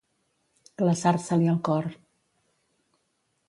Glaçar-se-li 0.81 1.51
el 1.53 1.61
cor. 1.69 1.91